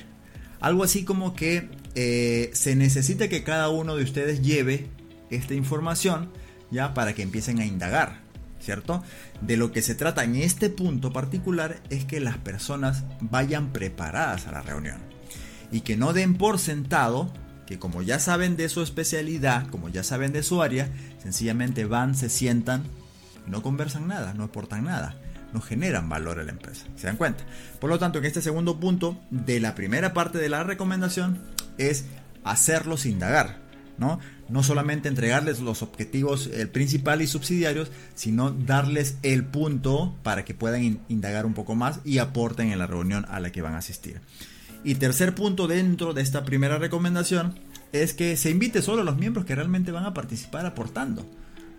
Algo 0.60 0.83
así 0.83 1.03
como 1.03 1.36
que 1.36 1.69
eh, 1.95 2.51
se 2.53 2.75
necesita 2.75 3.27
que 3.29 3.43
cada 3.43 3.69
uno 3.69 3.95
de 3.95 4.03
ustedes 4.03 4.41
lleve 4.41 4.88
esta 5.30 5.53
información 5.53 6.32
ya 6.72 6.94
para 6.94 7.13
que 7.13 7.22
empiecen 7.22 7.60
a 7.60 7.65
indagar, 7.65 8.22
¿cierto? 8.60 9.03
De 9.42 9.58
lo 9.58 9.72
que 9.72 9.82
se 9.82 9.96
trata 9.96 10.24
en 10.24 10.36
este 10.36 10.70
punto 10.70 11.13
particular 11.13 11.82
es 11.89 12.06
que 12.06 12.20
las 12.20 12.38
personas 12.38 13.03
vayan 13.20 13.72
preparadas 13.72 14.48
a 14.48 14.51
la 14.51 14.62
reunión 14.62 14.98
y 15.72 15.82
que 15.82 15.98
no 15.98 16.13
den 16.13 16.36
por 16.36 16.60
sentado 16.60 17.32
que 17.65 17.80
como 17.80 18.01
ya 18.01 18.20
saben 18.20 18.58
de 18.58 18.68
su 18.70 18.82
especialidad, 18.82 19.68
como 19.68 19.89
ya 19.89 20.03
saben 20.03 20.34
de 20.34 20.44
su 20.44 20.62
área, 20.62 20.89
sencillamente 21.22 21.86
van, 21.86 22.13
se 22.13 22.30
sientan 22.30 22.84
no 23.48 23.62
conversan 23.62 24.08
nada, 24.08 24.34
no 24.34 24.46
aportan 24.46 24.86
nada, 24.86 25.15
no 25.53 25.62
generan 25.62 26.10
valor 26.10 26.39
a 26.39 26.44
la 26.44 26.51
empresa. 26.51 26.86
¿Se 26.96 27.08
dan 27.08 27.18
cuenta? 27.18 27.44
Por 27.80 27.89
lo 27.89 28.00
tanto, 28.00 28.20
en 28.20 28.25
este 28.25 28.42
segundo 28.42 28.80
punto 28.80 29.20
de 29.30 29.60
la 29.60 29.75
primera 29.75 30.13
parte 30.13 30.38
de 30.38 30.50
la 30.50 30.63
recomendación 30.63 31.42
es 31.77 32.06
hacerlos 32.44 33.06
indagar, 33.06 33.58
¿no? 33.97 34.19
No 34.50 34.63
solamente 34.63 35.09
entregarles 35.09 35.59
los 35.59 35.81
objetivos 35.81 36.47
el 36.47 36.69
principal 36.69 37.21
y 37.21 37.27
subsidiarios, 37.27 37.91
sino 38.15 38.51
darles 38.51 39.17
el 39.23 39.45
punto 39.45 40.15
para 40.23 40.45
que 40.45 40.53
puedan 40.53 41.00
indagar 41.07 41.45
un 41.45 41.53
poco 41.53 41.75
más 41.75 42.00
y 42.03 42.17
aporten 42.17 42.71
en 42.71 42.79
la 42.79 42.88
reunión 42.88 43.25
a 43.29 43.39
la 43.39 43.51
que 43.51 43.62
van 43.62 43.73
a 43.73 43.79
asistir. 43.79 44.21
Y 44.83 44.95
tercer 44.95 45.33
punto 45.33 45.67
dentro 45.67 46.13
de 46.13 46.21
esta 46.21 46.43
primera 46.43 46.77
recomendación 46.77 47.55
es 47.93 48.13
que 48.13 48.35
se 48.35 48.50
invite 48.50 48.81
solo 48.81 49.01
a 49.01 49.05
los 49.05 49.17
miembros 49.17 49.45
que 49.45 49.55
realmente 49.55 49.91
van 49.91 50.05
a 50.05 50.13
participar 50.13 50.65
aportando. 50.65 51.25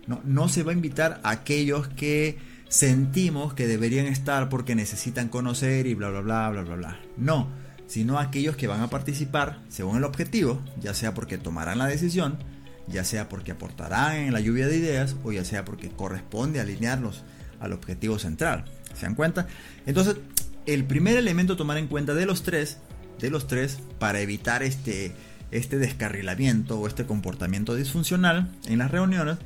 No, 0.07 0.21
no 0.23 0.49
se 0.49 0.63
va 0.63 0.71
a 0.71 0.75
invitar 0.75 1.19
a 1.23 1.31
aquellos 1.31 1.87
que 1.89 2.37
sentimos 2.67 3.53
que 3.53 3.67
deberían 3.67 4.07
estar 4.07 4.49
porque 4.49 4.75
necesitan 4.75 5.29
conocer 5.29 5.87
y 5.87 5.93
bla 5.93 6.09
bla 6.09 6.21
bla 6.21 6.49
bla 6.49 6.61
bla 6.63 6.75
bla. 6.75 6.99
No, 7.17 7.49
sino 7.87 8.19
aquellos 8.19 8.55
que 8.55 8.67
van 8.67 8.81
a 8.81 8.89
participar 8.89 9.59
según 9.69 9.97
el 9.97 10.03
objetivo, 10.03 10.61
ya 10.79 10.93
sea 10.93 11.13
porque 11.13 11.37
tomarán 11.37 11.77
la 11.77 11.87
decisión, 11.87 12.37
ya 12.87 13.03
sea 13.03 13.29
porque 13.29 13.51
aportarán 13.51 14.17
en 14.17 14.33
la 14.33 14.39
lluvia 14.39 14.67
de 14.67 14.77
ideas 14.77 15.15
o 15.23 15.31
ya 15.31 15.45
sea 15.45 15.65
porque 15.65 15.89
corresponde 15.89 16.59
alinearlos 16.59 17.23
al 17.59 17.73
objetivo 17.73 18.19
central. 18.19 18.65
¿Se 18.93 19.05
dan 19.05 19.15
cuenta? 19.15 19.47
Entonces, 19.85 20.17
el 20.65 20.85
primer 20.85 21.17
elemento 21.17 21.53
a 21.53 21.57
tomar 21.57 21.77
en 21.77 21.87
cuenta 21.87 22.13
de 22.13 22.25
los 22.25 22.43
tres 22.43 22.79
de 23.19 23.29
los 23.29 23.47
tres 23.47 23.79
para 23.99 24.19
evitar 24.19 24.63
este, 24.63 25.13
este 25.51 25.77
descarrilamiento 25.77 26.79
o 26.79 26.87
este 26.87 27.05
comportamiento 27.05 27.75
disfuncional 27.75 28.49
en 28.67 28.79
las 28.79 28.91
reuniones, 28.91 29.37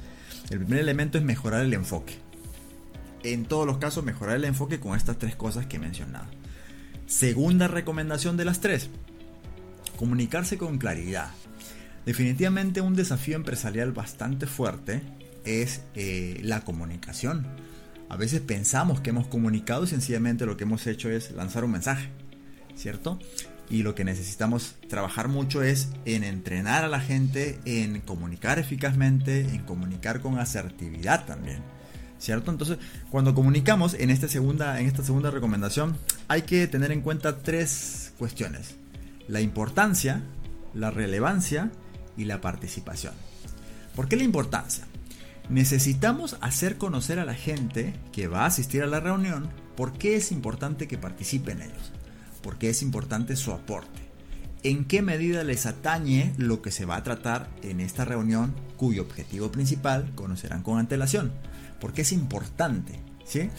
el 0.50 0.60
primer 0.60 0.80
elemento 0.80 1.18
es 1.18 1.24
mejorar 1.24 1.64
el 1.64 1.74
enfoque. 1.74 2.16
En 3.24 3.46
todos 3.46 3.68
los 3.68 3.78
casos, 3.78 4.04
mejorar 4.04 4.38
el 4.38 4.46
enfoque 4.46 4.80
con 4.80 4.96
estas 4.96 5.18
tres 5.18 5.36
cosas 5.36 5.66
que 5.66 5.76
he 5.76 5.80
mencionado. 5.80 6.28
Segunda 7.10 7.68
recomendación 7.68 8.38
de 8.38 8.46
las 8.46 8.62
tres, 8.62 8.92
comunicarse 9.98 10.60
con 10.60 10.78
claridad. 10.78 11.32
Definitivamente 12.06 12.82
un 12.82 12.94
desafío 12.94 13.36
empresarial 13.36 13.92
bastante 13.92 14.46
fuerte 14.46 15.02
es 15.44 15.82
eh, 15.96 16.40
la 16.44 16.62
comunicación. 16.62 17.48
A 18.10 18.16
veces 18.16 18.42
pensamos 18.42 19.02
que 19.02 19.10
hemos 19.10 19.26
comunicado 19.26 19.86
y 19.86 19.88
sencillamente 19.88 20.46
lo 20.46 20.56
que 20.56 20.66
hemos 20.66 20.86
hecho 20.86 21.10
es 21.10 21.32
lanzar 21.32 21.64
un 21.64 21.72
mensaje, 21.72 22.10
¿cierto? 22.76 23.18
y 23.72 23.82
lo 23.82 23.96
que 23.96 24.04
necesitamos 24.04 24.76
trabajar 24.88 25.28
mucho 25.28 25.64
es 25.64 25.90
en 26.06 26.24
entrenar 26.24 26.84
a 26.84 26.88
la 26.88 27.00
gente, 27.00 27.60
en 27.66 28.02
comunicar 28.02 28.60
eficazmente, 28.60 29.42
en 29.42 29.64
comunicar 29.64 30.22
con 30.22 30.38
asertividad 30.38 31.26
también. 31.26 31.62
¿Cierto? 32.20 32.52
Entonces, 32.52 32.78
cuando 33.10 33.34
comunicamos 33.34 33.94
en 33.94 34.10
esta 34.10 34.28
segunda, 34.28 34.80
en 34.80 34.88
esta 34.88 35.04
segunda 35.04 35.32
recomendación, 35.32 35.98
hay 36.28 36.44
que 36.44 36.68
tener 36.68 36.92
en 36.92 37.02
cuenta 37.02 37.40
tres 37.40 38.14
cuestiones. 38.18 38.76
La 39.28 39.42
importancia, 39.42 40.22
la 40.74 40.92
relevancia 40.92 41.72
y 42.18 42.26
la 42.26 42.42
participación. 42.42 43.14
¿Por 43.96 44.08
qué 44.08 44.18
la 44.18 44.24
importancia? 44.24 44.86
Necesitamos 45.50 46.38
hacer 46.42 46.78
conocer 46.78 47.20
a 47.20 47.26
la 47.26 47.34
gente 47.34 47.94
que 48.12 48.28
va 48.28 48.42
a 48.42 48.48
asistir 48.48 48.84
a 48.84 48.88
la 48.88 49.00
reunión 49.00 49.50
por 49.76 49.94
qué 49.94 50.16
es 50.16 50.32
importante 50.32 50.88
que 50.88 50.98
participen 50.98 51.62
ellos 51.62 51.94
porque 52.42 52.70
es 52.70 52.82
importante 52.82 53.36
su 53.36 53.52
aporte. 53.52 54.00
¿En 54.64 54.86
qué 54.86 55.02
medida 55.02 55.44
les 55.44 55.66
atañe 55.66 56.34
lo 56.38 56.62
que 56.62 56.72
se 56.72 56.86
va 56.86 56.98
a 56.98 57.04
tratar 57.04 57.50
en 57.64 57.80
esta 57.80 58.06
reunión 58.06 58.54
cuyo 58.76 59.04
objetivo 59.04 59.52
principal 59.52 60.12
conocerán 60.16 60.64
con 60.64 60.80
antelación? 60.80 61.32
Porque 61.80 62.02
es 62.02 62.12
importante, 62.12 63.00
¿sí? 63.26 63.50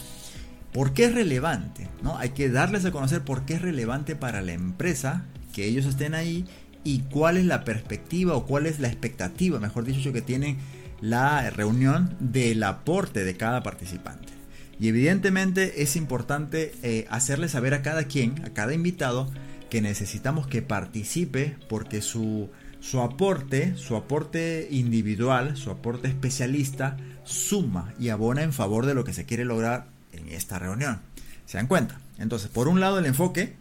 ¿Por 0.72 0.92
qué 0.92 1.04
es 1.04 1.14
relevante? 1.14 1.88
¿no? 2.02 2.16
Hay 2.18 2.30
que 2.30 2.48
darles 2.48 2.84
a 2.84 2.92
conocer 2.92 3.22
por 3.22 3.44
qué 3.44 3.54
es 3.54 3.62
relevante 3.62 4.14
para 4.14 4.40
la 4.40 4.52
empresa 4.52 5.24
que 5.52 5.64
ellos 5.64 5.86
estén 5.86 6.14
ahí 6.14 6.46
y 6.84 7.00
cuál 7.00 7.36
es 7.36 7.44
la 7.44 7.64
perspectiva 7.64 8.34
o 8.34 8.46
cuál 8.46 8.66
es 8.66 8.78
la 8.78 8.88
expectativa, 8.88 9.58
mejor 9.58 9.84
dicho, 9.84 10.12
que 10.12 10.22
tiene 10.22 10.56
la 11.00 11.50
reunión 11.50 12.16
del 12.20 12.62
aporte 12.62 13.24
de 13.24 13.36
cada 13.36 13.62
participante. 13.62 14.32
Y 14.78 14.88
evidentemente 14.88 15.82
es 15.82 15.96
importante 15.96 16.72
eh, 16.82 17.06
hacerle 17.10 17.48
saber 17.48 17.74
a 17.74 17.82
cada 17.82 18.04
quien, 18.04 18.42
a 18.44 18.50
cada 18.50 18.72
invitado, 18.72 19.30
que 19.68 19.82
necesitamos 19.82 20.46
que 20.46 20.62
participe 20.62 21.56
porque 21.68 22.00
su, 22.00 22.50
su 22.80 23.00
aporte, 23.00 23.76
su 23.76 23.94
aporte 23.96 24.68
individual, 24.70 25.56
su 25.56 25.70
aporte 25.70 26.08
especialista, 26.08 26.96
suma 27.24 27.94
y 27.98 28.08
abona 28.08 28.42
en 28.42 28.52
favor 28.52 28.86
de 28.86 28.94
lo 28.94 29.04
que 29.04 29.12
se 29.12 29.26
quiere 29.26 29.44
lograr 29.44 29.86
en 30.12 30.28
esta 30.28 30.58
reunión. 30.58 31.00
¿Se 31.46 31.58
dan 31.58 31.66
cuenta? 31.66 32.00
Entonces, 32.18 32.48
por 32.48 32.68
un 32.68 32.80
lado 32.80 32.98
el 32.98 33.06
enfoque, 33.06 33.54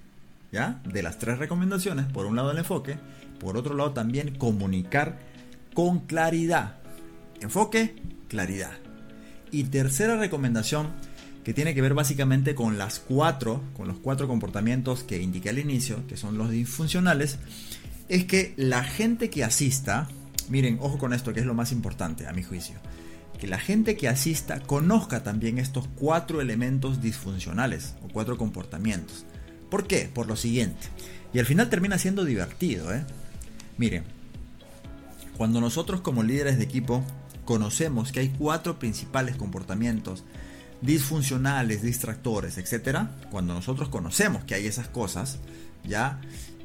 ¿ya? 0.51 0.81
De 0.85 1.03
las 1.03 1.19
tres 1.19 1.38
recomendaciones, 1.38 2.05
por 2.05 2.25
un 2.25 2.35
lado 2.35 2.51
el 2.51 2.57
enfoque, 2.57 2.97
por 3.39 3.57
otro 3.57 3.75
lado 3.75 3.91
también 3.91 4.35
comunicar 4.35 5.19
con 5.73 5.99
claridad. 5.99 6.75
Enfoque, 7.41 7.95
claridad. 8.27 8.71
Y 9.51 9.63
tercera 9.65 10.17
recomendación, 10.17 10.88
que 11.43 11.53
tiene 11.53 11.73
que 11.73 11.81
ver 11.81 11.93
básicamente 11.93 12.53
con 12.53 12.77
las 12.77 12.99
cuatro, 12.99 13.63
con 13.75 13.88
los 13.88 13.97
cuatro 13.97 14.27
comportamientos 14.27 15.03
que 15.03 15.21
indiqué 15.21 15.49
al 15.49 15.59
inicio, 15.59 16.05
que 16.07 16.17
son 16.17 16.38
los 16.38 16.51
disfuncionales, 16.51 17.39
es 18.09 18.25
que 18.25 18.53
la 18.57 18.83
gente 18.83 19.29
que 19.29 19.43
asista, 19.43 20.09
miren, 20.49 20.77
ojo 20.81 20.97
con 20.97 21.13
esto 21.13 21.33
que 21.33 21.39
es 21.39 21.45
lo 21.45 21.53
más 21.53 21.71
importante 21.71 22.27
a 22.27 22.33
mi 22.33 22.43
juicio, 22.43 22.75
que 23.39 23.47
la 23.47 23.59
gente 23.59 23.95
que 23.95 24.09
asista 24.09 24.59
conozca 24.59 25.23
también 25.23 25.59
estos 25.59 25.87
cuatro 25.95 26.41
elementos 26.41 27.01
disfuncionales 27.01 27.95
o 28.03 28.09
cuatro 28.09 28.37
comportamientos. 28.37 29.25
¿Por 29.69 29.87
qué? 29.87 30.09
Por 30.13 30.27
lo 30.27 30.35
siguiente. 30.35 30.87
Y 31.33 31.39
al 31.39 31.45
final 31.45 31.69
termina 31.69 31.97
siendo 31.97 32.25
divertido, 32.25 32.93
¿eh? 32.93 33.05
Miren, 33.77 34.03
cuando 35.37 35.61
nosotros 35.61 36.01
como 36.01 36.23
líderes 36.23 36.57
de 36.57 36.65
equipo 36.65 37.05
conocemos 37.45 38.11
que 38.11 38.19
hay 38.19 38.29
cuatro 38.29 38.77
principales 38.77 39.37
comportamientos 39.37 40.25
disfuncionales, 40.81 41.81
distractores, 41.81 42.57
etcétera, 42.57 43.15
cuando 43.31 43.53
nosotros 43.53 43.89
conocemos 43.89 44.43
que 44.43 44.55
hay 44.55 44.65
esas 44.65 44.87
cosas, 44.87 45.39
¿ya? 45.83 46.19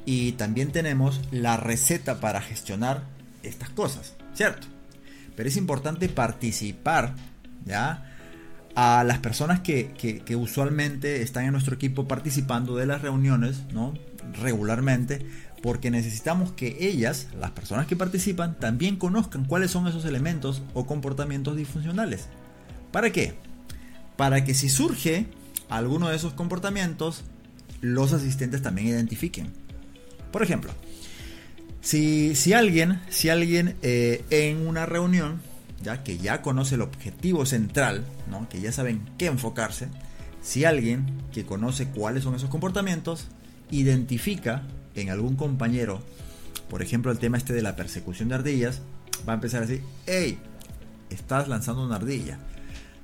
Y 0.04 0.32
también 0.32 0.72
tenemos 0.72 1.20
la 1.30 1.56
receta 1.56 2.20
para 2.20 2.40
gestionar 2.40 3.04
estas 3.42 3.70
cosas, 3.70 4.14
¿cierto? 4.34 4.66
Pero 5.36 5.48
es 5.48 5.56
importante 5.56 6.08
participar, 6.08 7.14
¿ya? 7.64 8.10
A 8.74 9.04
las 9.04 9.18
personas 9.18 9.60
que, 9.60 9.92
usualmente 10.36 11.22
están 11.22 11.44
en 11.44 11.52
nuestro 11.52 11.74
equipo 11.74 12.06
participando 12.06 12.76
de 12.76 12.86
las 12.86 13.02
reuniones, 13.02 13.62
¿no? 13.72 13.94
Regularmente, 14.40 15.26
porque 15.62 15.90
necesitamos 15.90 16.52
que 16.52 16.76
ellas, 16.80 17.28
las 17.38 17.52
personas 17.52 17.86
que 17.86 17.96
participan, 17.96 18.58
también 18.58 18.96
conozcan 18.96 19.44
cuáles 19.44 19.70
son 19.70 19.86
esos 19.86 20.04
elementos 20.04 20.62
o 20.74 20.86
comportamientos 20.86 21.56
disfuncionales. 21.56 22.28
¿Para 22.92 23.10
qué? 23.10 23.34
para 24.16 24.44
que 24.44 24.54
si 24.54 24.68
surge 24.68 25.26
alguno 25.68 26.08
de 26.08 26.16
esos 26.16 26.34
comportamientos, 26.34 27.24
los 27.80 28.12
asistentes 28.12 28.62
también 28.62 28.88
identifiquen. 28.88 29.52
Por 30.34 30.42
ejemplo, 30.42 30.72
si, 31.80 32.34
si 32.34 32.54
alguien, 32.54 33.00
si 33.08 33.28
alguien 33.28 33.76
eh, 33.82 34.24
en 34.30 34.66
una 34.66 34.84
reunión, 34.84 35.40
ya 35.80 36.02
que 36.02 36.18
ya 36.18 36.42
conoce 36.42 36.74
el 36.74 36.80
objetivo 36.80 37.46
central, 37.46 38.04
¿no? 38.28 38.48
que 38.48 38.60
ya 38.60 38.72
saben 38.72 39.08
qué 39.16 39.26
enfocarse, 39.26 39.86
si 40.42 40.64
alguien 40.64 41.06
que 41.32 41.46
conoce 41.46 41.86
cuáles 41.86 42.24
son 42.24 42.34
esos 42.34 42.50
comportamientos, 42.50 43.28
identifica 43.70 44.64
en 44.96 45.10
algún 45.10 45.36
compañero, 45.36 46.02
por 46.68 46.82
ejemplo 46.82 47.12
el 47.12 47.20
tema 47.20 47.36
este 47.38 47.52
de 47.52 47.62
la 47.62 47.76
persecución 47.76 48.28
de 48.28 48.34
ardillas, 48.34 48.82
va 49.28 49.34
a 49.34 49.36
empezar 49.36 49.62
a 49.62 49.66
decir, 49.66 49.84
hey, 50.06 50.36
estás 51.10 51.46
lanzando 51.46 51.86
una 51.86 51.94
ardilla. 51.94 52.40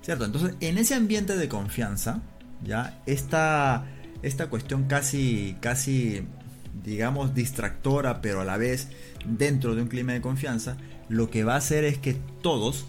¿Cierto? 0.02 0.24
Entonces, 0.24 0.56
en 0.58 0.78
ese 0.78 0.96
ambiente 0.96 1.36
de 1.36 1.48
confianza, 1.48 2.22
ya 2.64 3.00
esta, 3.06 3.84
esta 4.20 4.48
cuestión 4.48 4.88
casi, 4.88 5.56
casi, 5.60 6.26
digamos, 6.84 7.34
distractora, 7.34 8.20
pero 8.20 8.40
a 8.40 8.44
la 8.44 8.56
vez 8.56 8.88
dentro 9.24 9.74
de 9.74 9.82
un 9.82 9.88
clima 9.88 10.12
de 10.12 10.20
confianza, 10.20 10.76
lo 11.08 11.30
que 11.30 11.44
va 11.44 11.54
a 11.54 11.58
hacer 11.58 11.84
es 11.84 11.98
que 11.98 12.14
todos, 12.42 12.86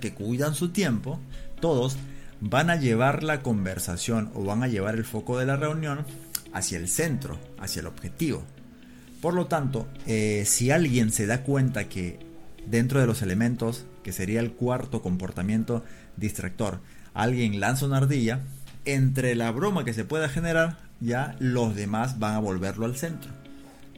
que 0.00 0.14
cuidan 0.14 0.54
su 0.54 0.70
tiempo, 0.70 1.20
todos 1.60 1.96
van 2.40 2.70
a 2.70 2.76
llevar 2.76 3.22
la 3.22 3.42
conversación 3.42 4.30
o 4.34 4.44
van 4.44 4.62
a 4.62 4.68
llevar 4.68 4.94
el 4.94 5.04
foco 5.04 5.38
de 5.38 5.46
la 5.46 5.56
reunión 5.56 6.04
hacia 6.52 6.78
el 6.78 6.88
centro, 6.88 7.38
hacia 7.58 7.80
el 7.80 7.86
objetivo. 7.86 8.42
Por 9.20 9.34
lo 9.34 9.46
tanto, 9.46 9.86
eh, 10.06 10.44
si 10.46 10.70
alguien 10.70 11.12
se 11.12 11.26
da 11.26 11.42
cuenta 11.42 11.88
que 11.88 12.18
dentro 12.66 13.00
de 13.00 13.06
los 13.06 13.22
elementos, 13.22 13.86
que 14.02 14.12
sería 14.12 14.40
el 14.40 14.52
cuarto 14.52 15.02
comportamiento 15.02 15.84
distractor, 16.16 16.80
alguien 17.14 17.60
lanza 17.60 17.86
una 17.86 17.98
ardilla, 17.98 18.40
entre 18.84 19.36
la 19.36 19.50
broma 19.52 19.84
que 19.84 19.94
se 19.94 20.04
pueda 20.04 20.28
generar, 20.28 20.78
ya 21.02 21.36
los 21.38 21.74
demás 21.74 22.18
van 22.18 22.34
a 22.34 22.38
volverlo 22.40 22.86
al 22.86 22.96
centro. 22.96 23.32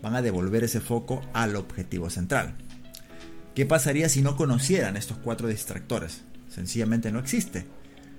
Van 0.03 0.15
a 0.15 0.23
devolver 0.23 0.65
ese 0.65 0.81
foco 0.81 1.23
al 1.33 1.57
objetivo 1.57 2.11
central. 2.11 2.55
¿Qué 3.55 3.67
pasaría 3.67 4.09
si 4.09 4.23
no 4.23 4.37
conocieran 4.37 4.97
estos 4.97 5.19
cuatro 5.19 5.49
distractores? 5.49 6.23
Sencillamente 6.49 7.13
no 7.13 7.19
existe. 7.19 7.67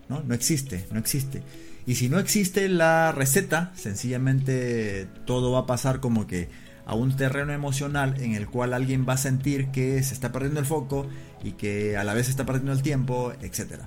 ¿no? 0.10 0.22
No 0.24 0.34
existe, 0.34 0.88
no 0.92 1.00
existe. 1.00 1.44
Y 1.86 1.96
si 1.96 2.10
no 2.10 2.20
existe 2.20 2.68
la 2.70 3.12
receta, 3.12 3.72
sencillamente 3.76 5.08
todo 5.26 5.52
va 5.52 5.60
a 5.60 5.66
pasar 5.66 6.00
como 6.00 6.26
que 6.26 6.50
a 6.86 6.96
un 6.96 7.16
terreno 7.16 7.54
emocional 7.54 8.16
en 8.20 8.34
el 8.34 8.48
cual 8.48 8.74
alguien 8.74 9.06
va 9.08 9.14
a 9.14 9.18
sentir 9.18 9.68
que 9.68 10.02
se 10.04 10.14
está 10.14 10.32
perdiendo 10.32 10.60
el 10.60 10.66
foco 10.66 11.08
y 11.44 11.54
que 11.54 11.98
a 11.98 12.04
la 12.04 12.14
vez 12.14 12.26
se 12.26 12.32
está 12.32 12.46
perdiendo 12.46 12.72
el 12.72 12.82
tiempo, 12.82 13.34
etc. 13.42 13.82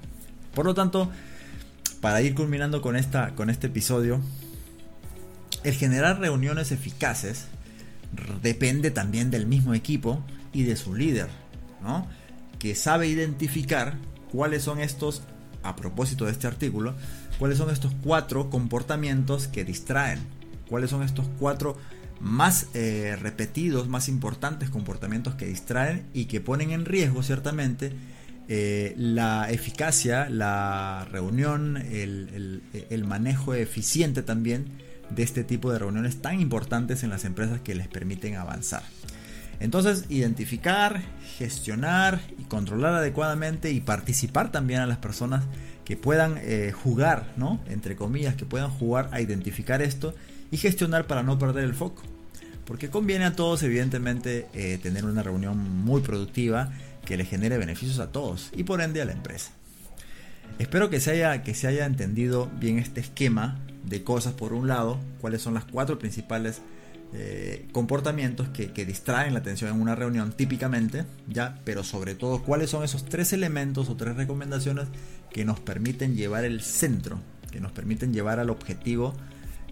Por 0.55 0.67
lo 0.67 0.75
tanto, 0.75 1.11
para 2.01 2.23
ir 2.23 2.35
culminando 2.35 2.83
con, 2.83 2.97
esta, 2.97 3.35
con 3.35 3.51
este 3.51 3.69
episodio, 3.69 4.21
el 5.65 5.75
generar 5.75 6.21
reuniones 6.21 6.73
eficaces 6.73 7.47
depende 8.43 8.91
también 8.91 9.31
del 9.31 9.47
mismo 9.47 9.75
equipo 9.75 10.25
y 10.53 10.63
de 10.65 10.77
su 10.77 10.95
líder, 10.95 11.29
¿no? 11.83 12.07
que 12.59 12.75
sabe 12.75 13.09
identificar 13.09 13.97
cuáles 14.33 14.63
son 14.63 14.81
estos, 14.81 15.23
a 15.63 15.77
propósito 15.77 16.25
de 16.25 16.33
este 16.33 16.47
artículo, 16.47 16.95
cuáles 17.39 17.59
son 17.59 17.71
estos 17.71 17.93
cuatro 18.03 18.51
comportamientos 18.51 19.47
que 19.47 19.65
distraen, 19.65 20.21
cuáles 20.69 20.91
son 20.91 21.03
estos 21.03 21.27
cuatro 21.39 21.77
más 22.21 22.69
eh, 22.75 23.17
repetidos, 23.21 23.89
más 23.89 24.09
importantes 24.09 24.71
comportamientos 24.71 25.35
que 25.37 25.47
distraen 25.47 26.07
y 26.13 26.25
que 26.25 26.41
ponen 26.41 26.73
en 26.73 26.85
riesgo 26.85 27.23
ciertamente 27.23 27.93
eh, 28.49 28.95
la 28.97 29.51
eficacia, 29.51 30.29
la 30.29 31.07
reunión, 31.13 31.77
el, 31.77 32.63
el, 32.91 33.05
manejo 33.05 33.55
eficiente 33.55 34.23
también 34.23 34.67
de 35.11 35.23
este 35.23 35.45
tipo 35.45 35.73
de 35.73 35.79
reuniones 35.79 36.21
tan 36.21 36.41
importantes 36.41 37.03
en 37.03 37.11
las 37.11 37.25
empresas 37.25 37.61
que 37.61 37.75
les 37.75 37.89
permiten 37.89 38.37
avanzar. 38.37 38.83
Entonces, 39.61 40.05
identificar, 40.09 41.03
gestionar 41.37 42.21
y 42.39 42.45
controlar 42.45 42.95
adecuadamente 42.95 43.73
y 43.73 43.81
participar 43.81 44.53
también 44.53 44.81
a 44.81 44.87
las 44.87 44.99
personas 44.99 45.45
que 45.85 45.97
puedan 45.97 46.39
eh, 46.43 46.73
jugar, 46.73 47.33
¿no? 47.37 47.61
Entre 47.69 47.97
comillas, 47.97 48.37
que 48.37 48.45
puedan 48.45 48.71
jugar 48.71 49.09
a 49.11 49.21
identificar 49.21 49.83
esto 49.83 50.15
y 50.51 50.59
gestionar 50.59 51.07
para 51.07 51.23
no 51.23 51.39
perder 51.39 51.65
el 51.65 51.75
foco. 51.75 52.03
Porque 52.65 52.91
conviene 52.91 53.25
a 53.25 53.35
todos, 53.35 53.63
evidentemente, 53.63 54.47
eh, 54.53 54.79
tener 54.83 55.07
una 55.07 55.23
reunión 55.23 55.59
muy 55.59 56.03
productiva 56.03 56.71
que 57.05 57.17
le 57.17 57.25
genere 57.25 57.57
beneficios 57.57 57.99
a 57.99 58.13
todos 58.13 58.51
y 58.55 58.65
por 58.65 58.83
ende 58.83 59.01
a 59.01 59.07
la 59.07 59.13
empresa. 59.13 59.51
Espero 60.59 60.91
que 60.91 61.01
se 61.01 61.13
haya, 61.13 61.43
que 61.43 61.55
se 61.55 61.67
haya 61.67 61.87
entendido 61.87 62.51
bien 62.61 62.79
este 62.79 63.01
esquema 63.01 63.59
de 63.89 64.05
cosas. 64.05 64.35
Por 64.35 64.53
un 64.53 64.69
lado, 64.69 64.99
cuáles 65.21 65.43
son 65.43 65.55
las 65.55 65.65
cuatro 65.65 65.99
principales 65.99 66.63
eh, 67.15 67.67
comportamientos 67.73 68.49
que, 68.49 68.73
que, 68.73 68.85
distraen 68.85 69.33
la 69.33 69.41
atención 69.41 69.75
en 69.75 69.81
una 69.81 69.95
reunión 69.95 70.33
típicamente, 70.33 71.07
ya, 71.27 71.59
pero 71.65 71.83
sobre 71.83 72.15
todo 72.15 72.43
cuáles 72.43 72.69
son 72.69 72.85
esos 72.85 73.07
tres 73.07 73.33
elementos 73.33 73.89
o 73.89 73.97
tres 73.97 74.15
recomendaciones 74.17 74.89
que 75.31 75.47
nos 75.47 75.59
permiten 75.59 76.17
llevar 76.17 76.45
el 76.45 76.61
centro, 76.61 77.19
que 77.51 77.61
nos 77.61 77.73
permiten 77.73 78.13
llevar 78.13 78.41
al 78.41 78.51
objetivo 78.51 79.15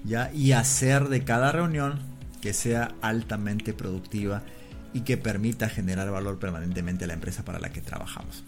¿ya? 0.05 0.33
y 0.33 0.53
hacer 0.53 1.09
de 1.09 1.25
cada 1.25 1.53
reunión 1.53 1.99
que 2.41 2.55
sea 2.55 2.95
altamente 3.03 3.75
productiva 3.75 4.43
y 4.95 5.01
que 5.01 5.19
permita 5.19 5.69
generar 5.69 6.11
valor 6.11 6.39
permanentemente 6.39 7.05
a 7.05 7.09
la 7.09 7.15
empresa 7.15 7.45
para 7.45 7.59
la 7.59 7.71
que 7.71 7.83
trabajamos. 7.83 8.45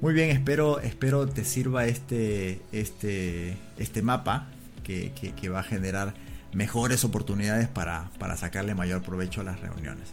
Muy 0.00 0.14
bien, 0.14 0.30
espero, 0.30 0.80
espero 0.80 1.28
te 1.28 1.44
sirva 1.44 1.84
este, 1.86 2.62
este, 2.72 3.56
este 3.76 4.02
mapa 4.02 4.48
que, 4.82 5.48
va 5.48 5.60
a 5.60 5.62
generar 5.62 6.14
mejores 6.52 7.04
oportunidades 7.04 7.68
para, 7.68 8.10
sacarle 8.36 8.74
mayor 8.74 9.02
provecho 9.02 9.40
a 9.40 9.44
las 9.44 9.60
reuniones. 9.60 10.08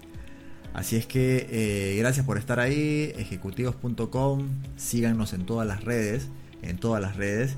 Así 0.74 0.96
es 0.96 1.06
que 1.06 1.48
eh, 1.50 1.98
gracias 1.98 2.26
por 2.26 2.38
estar 2.38 2.60
ahí, 2.60 3.12
ejecutivos.com, 3.18 4.48
síganos 4.78 5.34
en 5.34 5.46
todas 5.46 5.68
las 5.68 5.84
redes, 5.84 6.28
en 6.62 6.78
todas 6.78 7.02
las 7.02 7.16
redes. 7.16 7.56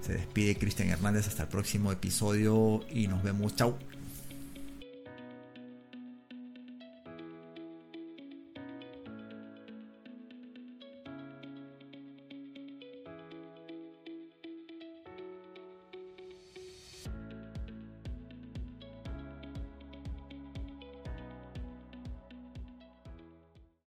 Se 0.00 0.14
despide 0.14 0.56
Cristian 0.56 0.88
Hernández 0.88 1.28
hasta 1.28 1.44
el 1.44 1.48
próximo 1.48 1.92
episodio 1.92 2.80
y 2.90 3.06
nos 3.06 3.22
vemos. 3.22 3.54
Chao. 3.56 3.78